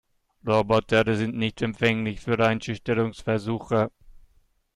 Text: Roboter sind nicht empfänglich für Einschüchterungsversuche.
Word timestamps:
Roboter 0.47 1.15
sind 1.15 1.37
nicht 1.37 1.61
empfänglich 1.61 2.21
für 2.21 2.39
Einschüchterungsversuche. 2.43 3.91